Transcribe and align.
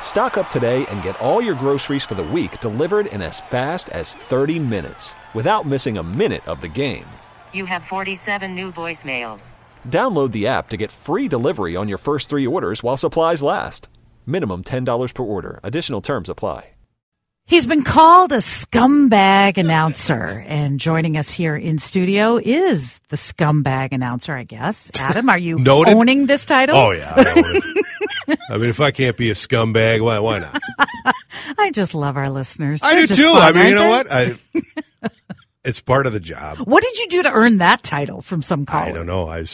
Stock 0.00 0.36
up 0.38 0.50
today 0.50 0.84
and 0.86 1.02
get 1.02 1.20
all 1.20 1.40
your 1.40 1.54
groceries 1.54 2.02
for 2.02 2.16
the 2.16 2.24
week 2.24 2.60
delivered 2.60 3.06
in 3.06 3.22
as 3.22 3.40
fast 3.40 3.88
as 3.90 4.14
30 4.14 4.58
minutes 4.58 5.14
without 5.34 5.64
missing 5.66 5.98
a 5.98 6.02
minute 6.02 6.44
of 6.48 6.60
the 6.62 6.68
game. 6.68 7.06
You 7.52 7.66
have 7.66 7.82
47 7.84 8.54
new 8.56 8.72
voicemails. 8.72 9.52
Download 9.88 10.32
the 10.32 10.46
app 10.48 10.70
to 10.70 10.76
get 10.76 10.90
free 10.90 11.28
delivery 11.28 11.76
on 11.76 11.88
your 11.88 11.98
first 11.98 12.28
three 12.30 12.46
orders 12.46 12.82
while 12.82 12.96
supplies 12.96 13.42
last. 13.42 13.88
Minimum 14.26 14.64
$10 14.64 15.14
per 15.14 15.22
order. 15.22 15.60
Additional 15.62 16.00
terms 16.00 16.28
apply. 16.30 16.70
He's 17.46 17.64
been 17.66 17.82
called 17.82 18.30
a 18.32 18.38
scumbag 18.42 19.56
announcer, 19.56 20.44
and 20.46 20.78
joining 20.78 21.16
us 21.16 21.30
here 21.30 21.56
in 21.56 21.78
studio 21.78 22.36
is 22.36 22.98
the 23.08 23.16
scumbag 23.16 23.94
announcer, 23.94 24.36
I 24.36 24.44
guess. 24.44 24.90
Adam, 24.96 25.30
are 25.30 25.38
you 25.38 25.56
Noted. 25.58 25.94
owning 25.94 26.26
this 26.26 26.44
title? 26.44 26.76
Oh 26.76 26.90
yeah. 26.90 27.14
I, 28.08 28.30
own 28.30 28.32
it. 28.34 28.38
I 28.50 28.56
mean, 28.58 28.70
if 28.70 28.80
I 28.80 28.90
can't 28.90 29.16
be 29.16 29.30
a 29.30 29.34
scumbag, 29.34 30.02
why 30.02 30.18
why 30.18 30.38
not? 30.40 30.60
I 31.58 31.70
just 31.70 31.94
love 31.94 32.16
our 32.16 32.30
listeners. 32.30 32.82
I 32.82 32.94
They're 32.94 33.06
do 33.06 33.14
too. 33.16 33.32
fun, 33.32 33.42
I 33.42 33.52
mean, 33.52 33.68
you 33.70 33.74
know 33.74 33.88
what? 33.88 34.06
I, 34.10 34.34
it's 35.64 35.80
part 35.80 36.06
of 36.06 36.12
the 36.12 36.20
job. 36.20 36.58
What 36.58 36.82
did 36.82 36.96
you 36.98 37.08
do 37.08 37.22
to 37.24 37.32
earn 37.32 37.58
that 37.58 37.82
title 37.82 38.22
from 38.22 38.42
some 38.42 38.66
caller? 38.66 38.86
I 38.86 38.92
don't 38.92 39.06
know. 39.06 39.28
I 39.28 39.44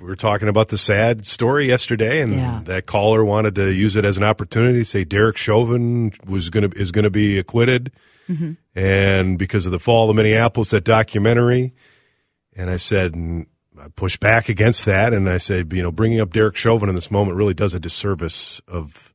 we 0.00 0.06
were 0.08 0.16
talking 0.16 0.48
about 0.48 0.68
the 0.68 0.76
sad 0.78 1.26
story 1.26 1.66
yesterday, 1.68 2.20
and 2.20 2.32
Yeah. 2.32 2.60
that 2.64 2.86
caller 2.86 3.24
wanted 3.24 3.54
to 3.54 3.72
use 3.72 3.96
it 3.96 4.04
as 4.04 4.16
an 4.18 4.24
opportunity 4.24 4.80
to 4.80 4.84
say 4.84 5.04
Derek 5.04 5.36
Chauvin 5.36 6.12
was 6.26 6.50
going 6.50 6.68
to 6.70 6.76
is 6.78 6.90
going 6.92 7.04
to 7.04 7.10
be 7.10 7.38
acquitted, 7.38 7.92
Mm-hmm. 8.28 8.52
and 8.74 9.38
because 9.38 9.66
of 9.66 9.72
the 9.72 9.78
fall 9.78 10.08
of 10.10 10.16
Minneapolis, 10.16 10.70
that 10.70 10.84
documentary. 10.84 11.74
And 12.56 12.70
I 12.70 12.76
said, 12.78 13.14
I 13.84 13.88
pushed 13.88 14.20
back 14.20 14.48
against 14.48 14.86
that, 14.86 15.12
and 15.12 15.28
I 15.28 15.36
said, 15.36 15.70
you 15.72 15.82
know, 15.82 15.92
bringing 15.92 16.20
up 16.20 16.32
Derek 16.32 16.56
Chauvin 16.56 16.88
in 16.88 16.94
this 16.94 17.10
moment 17.10 17.36
really 17.36 17.52
does 17.52 17.74
a 17.74 17.80
disservice 17.80 18.60
of 18.66 19.12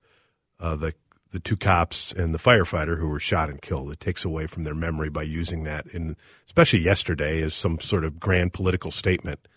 uh, 0.59 0.75
the 0.75 0.94
the 1.31 1.39
two 1.39 1.58
cops 1.58 2.12
and 2.12 2.34
the 2.34 2.39
firefighter 2.39 2.97
who 2.97 3.08
were 3.08 3.20
shot 3.20 3.50
and 3.50 3.62
killed. 3.62 3.92
It 3.92 4.00
takes 4.00 4.25
away 4.25 4.47
from 4.47 4.64
their 4.64 4.73
memory 4.73 5.09
by 5.09 5.23
using 5.23 5.64
that, 5.64 5.86
in 5.88 6.16
especially 6.47 6.80
yesterday, 6.80 7.42
as 7.42 7.53
some 7.53 7.80
sort 7.80 8.03
of 8.03 8.20
grand 8.20 8.53
political 8.53 8.92
statement. 8.92 9.47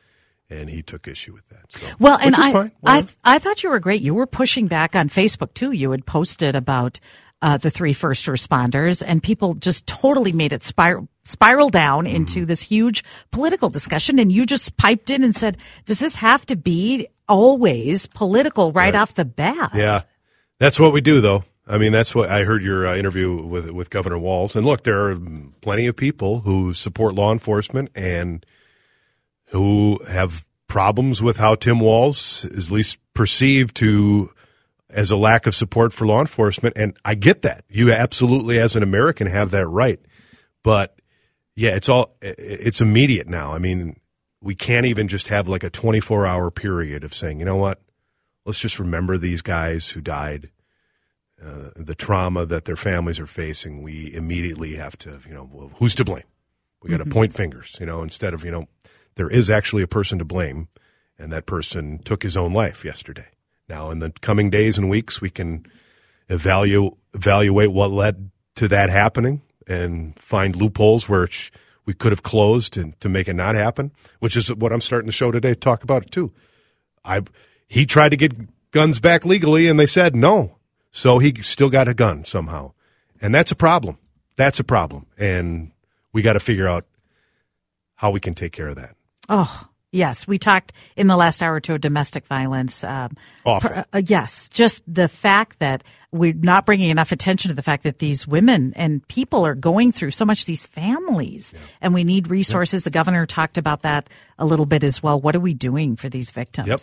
And 0.51 0.69
he 0.69 0.83
took 0.83 1.09
issue 1.09 1.33
with 1.33 1.49
that. 1.49 1.73
So, 1.73 1.87
Well, 1.99 2.19
and 2.21 2.35
I. 2.37 2.71
I, 2.85 3.07
I 3.25 3.39
thought 3.39 3.63
you 3.63 3.71
were 3.71 3.81
great. 3.81 4.03
You 4.03 4.13
were 4.13 4.27
pushing 4.27 4.67
back 4.67 4.95
on 4.95 5.09
Facebook 5.09 5.55
too. 5.55 5.73
You 5.73 5.93
had 5.93 6.05
posted 6.05 6.55
about 6.55 7.01
uh, 7.41 7.57
the 7.57 7.71
three 7.71 7.95
first 7.95 8.27
responders, 8.27 9.03
and 9.07 9.23
people 9.23 9.55
just 9.55 9.87
totally 9.87 10.33
made 10.33 10.53
it 10.53 10.63
spiral 10.63 11.09
spiral 11.25 11.69
down 11.69 12.05
Mm-hmm. 12.05 12.17
into 12.17 12.47
this 12.47 12.63
huge 12.63 13.05
political 13.31 13.69
discussion. 13.71 14.19
And 14.19 14.33
you 14.33 14.47
just 14.47 14.77
piped 14.77 15.11
in 15.11 15.23
and 15.23 15.35
said, 15.35 15.59
"Does 15.85 16.01
this 16.01 16.17
have 16.17 16.45
to 16.47 16.57
be 16.57 17.07
always 17.29 18.07
political 18.07 18.73
right, 18.73 18.95
off 18.95 19.15
the 19.15 19.25
bat?" 19.25 19.73
Yeah, 19.75 20.03
that's 20.59 20.81
what 20.81 20.93
we 20.93 21.01
do, 21.01 21.21
though. 21.21 21.45
I 21.67 21.79
mean, 21.79 21.93
that's 21.93 22.13
what 22.15 22.29
I 22.29 22.43
heard 22.43 22.63
your 22.63 22.87
uh, 22.87 22.97
interview 22.97 23.41
with 23.41 23.71
with 23.71 23.89
Governor 23.91 24.19
Walz. 24.19 24.57
And 24.57 24.67
look, 24.67 24.83
there 24.83 25.11
are 25.11 25.17
plenty 25.61 25.87
of 25.87 25.97
people 25.97 26.41
who 26.41 26.75
support 26.75 27.15
law 27.15 27.33
enforcement 27.33 27.91
and 27.95 28.45
who 29.47 30.01
have 30.09 30.45
problems 30.67 31.23
with 31.23 31.37
how 31.37 31.55
Tim 31.55 31.79
Walz 31.79 32.45
is 32.47 32.67
at 32.67 32.73
least 32.73 32.99
perceived 33.15 33.77
to 33.77 34.33
as 34.91 35.11
a 35.11 35.17
lack 35.17 35.47
of 35.47 35.55
support 35.55 35.93
for 35.93 36.07
law 36.07 36.21
enforcement. 36.21 36.77
And 36.77 36.97
I 37.05 37.15
get 37.15 37.43
that. 37.43 37.65
You 37.69 37.93
absolutely, 37.93 38.59
as 38.59 38.75
an 38.75 38.83
American, 38.83 39.27
have 39.27 39.51
that 39.53 39.67
right. 39.67 40.01
But 40.63 40.99
yeah, 41.55 41.71
it's 41.71 41.89
all 41.89 42.17
it's 42.21 42.81
immediate 42.81 43.29
now. 43.29 43.53
I 43.53 43.59
mean, 43.59 44.01
we 44.41 44.55
can't 44.55 44.87
even 44.87 45.09
just 45.09 45.29
have 45.29 45.49
like 45.49 45.63
a 45.63 45.71
24 45.71 46.27
hour 46.27 46.51
period 46.51 47.05
of 47.05 47.15
saying, 47.15 47.39
you 47.39 47.45
know 47.45 47.57
what, 47.57 47.81
let's 48.45 48.59
just 48.59 48.79
remember 48.79 49.19
these 49.19 49.43
guys 49.43 49.91
who 49.91 50.01
died, 50.01 50.51
uh, 51.43 51.71
the 51.77 51.95
trauma 51.95 52.47
that 52.47 52.65
their 52.65 52.77
families 52.77 53.21
are 53.21 53.27
facing. 53.27 53.83
We 53.83 54.13
immediately 54.15 54.77
have 54.77 54.97
to, 54.99 55.21
you 55.27 55.35
know, 55.35 55.49
well, 55.51 55.71
who's 55.77 55.95
to 55.97 56.05
blame? 56.05 56.25
We 56.83 56.91
got 56.91 56.99
to 56.99 57.07
point 57.07 57.33
fingers, 57.33 57.77
you 57.79 57.87
know, 57.87 58.03
instead 58.03 58.35
of, 58.35 58.45
you 58.45 58.51
know, 58.51 58.67
there 59.15 59.31
is 59.31 59.49
actually 59.49 59.85
a 59.85 59.89
person 59.89 60.19
to 60.19 60.25
blame, 60.25 60.67
and 61.17 61.33
that 61.33 61.47
person 61.47 62.01
took 62.01 62.25
his 62.25 62.37
own 62.37 62.53
life 62.53 62.85
yesterday. 62.85 63.29
Now, 63.69 63.93
in 63.93 64.01
the 64.01 64.11
coming 64.21 64.51
days 64.51 64.79
and 64.79 64.91
weeks, 64.91 65.21
we 65.21 65.31
can 65.31 65.65
evaluate 66.29 66.95
evaluate 67.15 67.71
what 67.71 67.91
led 67.91 68.31
to 68.57 68.67
that 68.69 68.89
happening 68.89 69.43
and 69.67 70.19
find 70.19 70.57
loopholes 70.57 71.09
where 71.09 71.29
we 71.85 71.95
could 71.95 72.13
have 72.13 72.23
closed 72.23 72.77
and 72.77 72.99
to 73.01 73.09
make 73.09 73.29
it 73.29 73.35
not 73.35 73.55
happen, 73.55 73.93
which 74.21 74.37
is 74.37 74.55
what 74.55 74.73
I'm 74.73 74.81
starting 74.81 75.07
the 75.07 75.13
show 75.13 75.31
today 75.31 75.51
to 75.51 75.61
talk 75.61 75.83
about 75.83 76.03
it 76.03 76.11
too. 76.11 76.33
I 77.05 77.23
he 77.67 77.87
tried 77.87 78.11
to 78.11 78.17
get 78.17 78.33
guns 78.71 79.01
back 79.01 79.25
legally 79.25 79.67
and 79.67 79.79
they 79.79 79.87
said 79.87 80.15
no. 80.15 80.59
So 80.91 81.19
he 81.19 81.35
still 81.41 81.71
got 81.71 81.89
a 81.89 81.95
gun 81.95 82.25
somehow. 82.25 82.73
And 83.21 83.35
that's 83.35 83.51
a 83.51 83.57
problem. 83.57 83.99
That's 84.37 84.61
a 84.61 84.65
problem. 84.65 85.07
And 85.17 85.73
we 86.13 86.23
got 86.23 86.35
to 86.35 86.41
figure 86.41 86.69
out 86.69 86.85
how 87.95 88.11
we 88.11 88.21
can 88.21 88.35
take 88.35 88.53
care 88.53 88.69
of 88.69 88.77
that. 88.77 88.95
Oh, 89.29 89.69
yes. 89.93 90.27
We 90.27 90.39
talked 90.39 90.73
in 90.97 91.07
the 91.07 91.17
last 91.17 91.43
hour 91.43 91.61
to 91.61 91.75
of 91.75 91.81
domestic 91.81 92.27
violence. 92.27 92.83
Um, 92.83 93.17
per- 93.45 93.85
uh, 93.93 94.03
yes. 94.05 94.49
Just 94.49 94.83
the 94.93 95.07
fact 95.09 95.59
that 95.61 95.85
we're 96.11 96.35
not 96.35 96.67
bringing 96.67 96.91
enough 96.91 97.13
attention 97.13 97.49
to 97.51 97.55
the 97.55 97.63
fact 97.63 97.85
that 97.85 97.99
these 97.99 98.27
women 98.27 98.73
and 98.77 99.07
people 99.09 99.47
are 99.47 99.55
going 99.55 99.93
through 99.93 100.11
so 100.11 100.25
much, 100.25 100.45
these 100.45 100.67
families, 100.67 101.55
and 101.81 101.95
we 101.95 102.05
need 102.05 102.29
resources. 102.29 102.85
The 102.85 102.91
governor 102.91 103.25
talked 103.27 103.57
about 103.57 103.83
that 103.83 104.11
a 104.39 104.45
little 104.45 104.67
bit 104.67 104.85
as 104.85 105.03
well. 105.03 105.21
What 105.21 105.37
are 105.37 105.41
we 105.41 105.55
doing 105.55 105.97
for 105.97 106.09
these 106.09 106.31
victims? 106.31 106.69
Yep. 106.69 106.81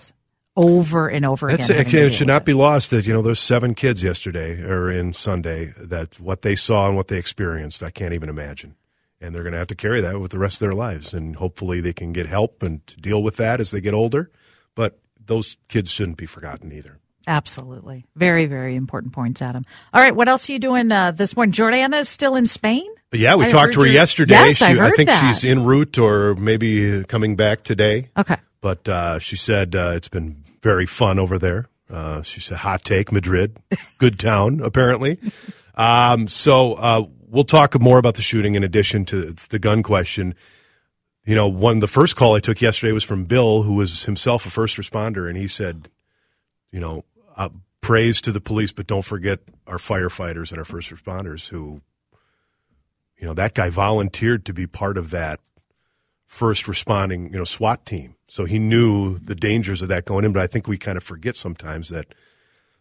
Over 0.56 1.08
and 1.08 1.26
over 1.26 1.50
That's 1.50 1.70
again. 1.70 1.86
it. 1.86 1.94
It 1.94 2.14
should 2.16 2.28
not 2.28 2.44
be 2.44 2.54
lost 2.54 2.90
that 2.90 3.06
you 3.06 3.14
know 3.14 3.22
there's 3.22 3.40
seven 3.40 3.76
kids 3.76 4.04
yesterday 4.04 4.62
or 4.62 4.90
in 4.92 5.14
Sunday 5.14 5.74
that 5.78 6.20
what 6.20 6.42
they 6.42 6.56
saw 6.56 6.88
and 6.88 6.98
what 6.98 7.08
they 7.08 7.18
experienced. 7.18 7.82
I 7.82 7.92
can't 7.92 8.14
even 8.14 8.28
imagine, 8.28 8.76
and 9.22 9.34
they're 9.34 9.44
going 9.44 9.54
to 9.54 9.60
have 9.60 9.68
to 9.68 9.76
carry 9.76 10.02
that 10.02 10.20
with 10.20 10.32
the 10.32 10.40
rest 10.40 10.56
of 10.62 10.68
their 10.68 10.74
lives. 10.76 11.14
And 11.14 11.36
hopefully 11.36 11.82
they 11.82 11.94
can 11.94 12.14
get 12.14 12.26
help 12.26 12.64
and 12.64 12.86
to 12.88 12.98
deal 12.98 13.22
with 13.24 13.38
that 13.38 13.60
as 13.60 13.72
they 13.72 13.82
get 13.82 13.94
older. 13.94 14.32
But 14.76 15.00
those 15.26 15.58
kids 15.68 15.92
shouldn't 15.92 16.18
be 16.18 16.26
forgotten 16.26 16.72
either. 16.72 17.00
Absolutely. 17.28 18.06
Very, 18.16 18.46
very 18.48 18.76
important 18.76 19.14
points, 19.14 19.42
Adam. 19.42 19.66
All 19.94 20.02
right. 20.02 20.16
What 20.16 20.28
else 20.28 20.50
are 20.50 20.54
you 20.54 20.60
doing 20.60 20.92
uh, 20.92 21.12
this 21.12 21.36
morning? 21.36 21.54
Jordana 21.54 22.00
is 22.00 22.10
still 22.10 22.36
in 22.36 22.48
Spain? 22.48 22.86
Yeah, 23.12 23.36
we 23.36 23.46
I 23.46 23.50
talked 23.50 23.74
to 23.74 23.82
her 23.82 23.88
yesterday. 23.88 24.34
Yes, 24.34 24.62
I 24.62 24.72
She- 24.74 24.78
heard 24.78 24.96
think 24.96 25.10
that. 25.10 25.20
she's 25.34 25.44
en 25.44 25.64
route 25.66 25.98
or 26.00 26.36
maybe 26.36 27.04
coming 27.06 27.36
back 27.36 27.64
today. 27.64 28.10
Okay. 28.18 28.38
But 28.62 28.88
uh, 28.90 29.20
she 29.20 29.36
said 29.36 29.76
uh, 29.76 29.94
it's 29.96 30.08
been 30.10 30.44
very 30.62 30.86
fun 30.86 31.20
over 31.20 31.38
there. 31.40 31.68
Uh, 31.90 32.22
she 32.22 32.40
said, 32.40 32.58
hot 32.58 32.84
take, 32.84 33.12
Madrid. 33.12 33.58
Good 33.98 34.20
town, 34.20 34.62
apparently. 34.64 35.18
Um, 35.76 36.28
so 36.28 36.74
uh, 36.74 37.06
we'll 37.30 37.44
talk 37.44 37.80
more 37.80 37.98
about 37.98 38.16
the 38.16 38.22
shooting 38.22 38.56
in 38.56 38.64
addition 38.64 39.06
to 39.06 39.36
the 39.50 39.60
gun 39.60 39.84
question. 39.84 40.36
You 41.26 41.36
know, 41.36 41.48
one 41.48 41.80
the 41.80 41.88
first 41.88 42.16
call 42.16 42.36
I 42.36 42.40
took 42.40 42.62
yesterday 42.62 42.92
was 42.92 43.04
from 43.04 43.26
Bill, 43.26 43.64
who 43.64 43.76
was 43.76 44.06
himself 44.06 44.46
a 44.46 44.50
first 44.50 44.78
responder, 44.78 45.28
and 45.28 45.38
he 45.38 45.48
said, 45.48 45.90
you 46.72 46.80
know, 46.80 47.06
uh, 47.38 47.50
praise 47.82 48.22
to 48.22 48.32
the 48.32 48.42
police, 48.42 48.72
but 48.72 48.88
don't 48.88 49.06
forget 49.06 49.40
our 49.68 49.78
firefighters 49.78 50.50
and 50.50 50.58
our 50.58 50.66
first 50.66 50.90
responders 50.90 51.50
who, 51.50 51.82
you 53.18 53.28
know, 53.28 53.34
that 53.34 53.54
guy 53.54 53.70
volunteered 53.70 54.46
to 54.46 54.54
be 54.54 54.66
part 54.66 54.98
of 54.98 55.12
that 55.12 55.40
first 56.26 56.68
responding, 56.68 57.32
you 57.32 57.38
know, 57.38 57.44
SWAT 57.44 57.86
team. 57.86 58.16
So 58.28 58.46
he 58.46 58.60
knew 58.60 59.18
the 59.18 59.36
dangers 59.36 59.82
of 59.82 59.88
that 59.90 60.06
going 60.06 60.26
in, 60.26 60.34
but 60.34 60.42
I 60.42 60.48
think 60.48 60.68
we 60.68 60.78
kind 60.78 60.98
of 60.98 61.04
forget 61.04 61.36
sometimes 61.36 61.90
that 61.90 62.14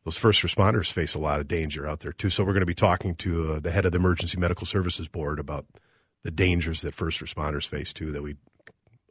those 0.09 0.17
first 0.17 0.43
responders 0.43 0.91
face 0.91 1.15
a 1.15 1.19
lot 1.19 1.39
of 1.39 1.47
danger 1.47 1.87
out 1.87 2.01
there 2.01 2.13
too. 2.15 2.31
So 2.31 2.43
we're 2.43 2.55
going 2.55 2.61
to 2.63 2.67
be 2.67 2.75
talking 2.75 3.15
to 3.17 3.53
uh, 3.53 3.61
the 3.61 3.71
head 3.71 3.85
of 3.85 3.93
the 3.93 3.99
Emergency 3.99 4.39
Medical 4.39 4.67
Services 4.67 5.07
Board 5.07 5.39
about 5.39 5.67
the 6.25 6.31
dangers 6.31 6.81
that 6.81 6.95
first 6.95 7.21
responders 7.21 7.67
face 7.69 7.93
too 7.93 8.11
that 8.13 8.23
we 8.23 8.37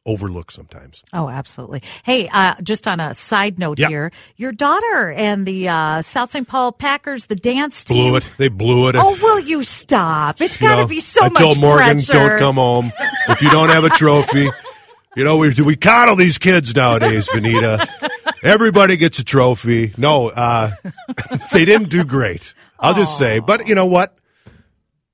overlook 0.08 0.50
sometimes. 0.50 1.04
Oh, 1.14 1.30
absolutely. 1.30 1.84
Hey, 2.04 2.30
uh, 2.30 2.56
just 2.64 2.88
on 2.88 3.00
a 3.00 3.14
side 3.14 3.60
note 3.60 3.78
Yep. 3.78 3.90
here, 3.92 4.12
your 4.38 4.52
daughter 4.52 5.12
and 5.12 5.46
the 5.46 5.68
uh, 5.70 6.02
South 6.02 6.32
St. 6.32 6.48
Paul 6.48 6.72
Packers, 6.72 7.28
the 7.28 7.36
dance 7.36 7.84
team. 7.86 7.98
Blew 8.10 8.16
it. 8.18 8.28
They 8.38 8.48
blew 8.48 8.90
it. 8.90 8.96
Oh, 8.98 9.16
will 9.22 9.40
you 9.42 9.64
stop? 9.64 10.42
It's 10.42 10.58
got 10.58 10.78
to 10.78 10.82
know, 10.82 10.88
be 10.88 11.00
so 11.00 11.26
I 11.26 11.30
much 11.30 11.38
told 11.40 11.60
Morgan, 11.60 11.98
pressure. 11.98 12.14
don't 12.14 12.40
come 12.40 12.56
home 12.56 12.92
if 13.30 13.44
you 13.44 13.52
don't 13.52 13.70
have 13.70 13.84
a 13.84 13.90
trophy. 13.90 14.50
You 15.16 15.24
know, 15.24 15.38
we 15.38 15.54
we 15.64 15.76
coddle 15.76 16.16
these 16.16 16.38
kids 16.40 16.76
nowadays, 16.76 17.28
Vineeta. 17.30 17.88
Everybody 18.44 18.98
gets 18.98 19.20
a 19.20 19.24
trophy. 19.24 19.94
No, 19.98 20.30
uh, 20.30 20.72
they 21.52 21.66
didn't 21.66 21.90
do 21.90 22.04
great. 22.04 22.54
I'll 22.80 22.94
just 22.94 23.18
say, 23.18 23.40
but 23.40 23.68
you 23.68 23.76
know 23.76 23.86
what? 23.86 24.18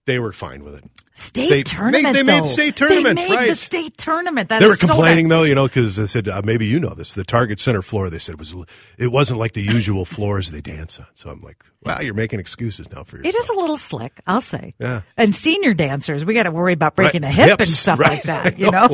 They 0.06 0.20
were 0.20 0.34
fine 0.34 0.64
with 0.64 0.76
it. 0.76 0.84
State 1.16 1.50
They- 1.50 1.64
tournament. 1.64 2.16
they 2.16 2.24
made 2.24 2.44
though. 2.44 2.48
state 2.48 2.76
tournament, 2.76 3.20
They 3.20 3.30
made 3.30 3.36
right. 3.36 3.48
the 3.48 3.54
state 3.54 3.98
tournament. 3.98 4.50
That 4.50 4.62
they 4.62 4.66
were 4.66 4.74
is 4.74 4.80
so 4.80 4.88
complaining 4.88 5.28
though, 5.28 5.44
you 5.44 5.54
know, 5.54 5.66
because 5.68 5.96
they 5.96 6.08
said 6.08 6.28
uh, 6.28 6.42
maybe 6.44 6.66
you 6.66 6.80
know 6.80 6.96
this. 6.96 7.14
The 7.14 7.24
Target 7.24 7.60
Center 7.60 7.84
floor, 7.84 8.10
they 8.10 8.18
said 8.18 8.34
it 8.34 8.40
was 8.40 8.56
it 8.98 9.08
wasn't 9.12 9.38
like 9.40 9.54
the 9.54 9.62
usual 9.62 10.06
floors 10.06 10.50
they 10.50 10.60
dance 10.62 11.00
on. 11.00 11.06
So 11.14 11.30
I'm 11.30 11.42
like, 11.42 11.64
wow, 11.84 12.00
you're 12.00 12.16
making 12.16 12.40
excuses 12.40 12.92
now 12.92 13.04
for 13.04 13.18
yourself. 13.18 13.36
It 13.36 13.38
is 13.38 13.50
a 13.50 13.54
little 13.54 13.78
slick, 13.78 14.22
I'll 14.26 14.42
say. 14.42 14.74
Yeah. 14.80 15.02
And 15.16 15.36
senior 15.36 15.76
dancers, 15.76 16.26
we 16.26 16.34
got 16.34 16.44
to 16.44 16.52
worry 16.52 16.74
about 16.74 16.96
breaking 16.96 17.22
Right, 17.22 17.30
a 17.30 17.32
hip 17.32 17.60
and 17.60 17.70
stuff 17.70 18.00
right, 18.00 18.14
like 18.14 18.24
that. 18.24 18.58
You 18.64 18.72
know. 18.72 18.90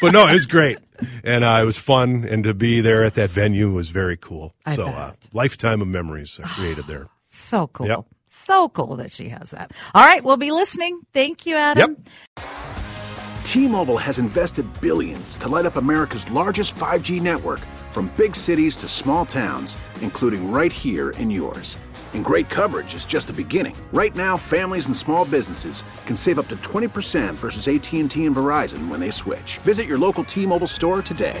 but 0.00 0.12
no, 0.12 0.26
it 0.26 0.32
was 0.32 0.46
great, 0.46 0.78
and 1.22 1.44
uh, 1.44 1.58
it 1.62 1.64
was 1.64 1.76
fun, 1.76 2.26
and 2.28 2.42
to 2.44 2.54
be 2.54 2.80
there 2.80 3.04
at 3.04 3.14
that 3.14 3.30
venue 3.30 3.70
was 3.70 3.90
very 3.90 4.16
cool. 4.16 4.54
I 4.66 4.74
so, 4.74 4.86
uh, 4.86 5.12
lifetime 5.32 5.82
of 5.82 5.86
memories 5.88 6.40
I 6.42 6.48
created 6.48 6.86
there. 6.88 7.06
so 7.28 7.68
cool. 7.68 7.86
Yep. 7.86 8.06
So 8.44 8.68
cool 8.68 8.96
that 8.96 9.10
she 9.10 9.30
has 9.30 9.52
that. 9.52 9.72
All 9.94 10.04
right, 10.04 10.22
we'll 10.22 10.36
be 10.36 10.50
listening. 10.50 11.00
Thank 11.14 11.46
you, 11.46 11.56
Adam. 11.56 11.96
Yep. 12.36 12.44
T-Mobile 13.42 13.98
has 13.98 14.18
invested 14.18 14.66
billions 14.82 15.36
to 15.38 15.48
light 15.48 15.64
up 15.64 15.76
America's 15.76 16.30
largest 16.30 16.74
5G 16.74 17.22
network 17.22 17.60
from 17.90 18.12
big 18.16 18.36
cities 18.36 18.76
to 18.78 18.88
small 18.88 19.24
towns, 19.24 19.78
including 20.02 20.52
right 20.52 20.72
here 20.72 21.10
in 21.10 21.30
yours. 21.30 21.78
And 22.12 22.24
great 22.24 22.50
coverage 22.50 22.94
is 22.94 23.06
just 23.06 23.28
the 23.28 23.32
beginning. 23.32 23.76
Right 23.92 24.14
now, 24.14 24.36
families 24.36 24.86
and 24.86 24.96
small 24.96 25.24
businesses 25.24 25.82
can 26.04 26.16
save 26.16 26.38
up 26.38 26.48
to 26.48 26.56
20% 26.56 27.34
versus 27.34 27.66
AT&T 27.66 28.00
and 28.02 28.10
Verizon 28.10 28.88
when 28.88 29.00
they 29.00 29.10
switch. 29.10 29.58
Visit 29.58 29.86
your 29.86 29.98
local 29.98 30.22
T-Mobile 30.22 30.66
store 30.66 31.00
today. 31.00 31.40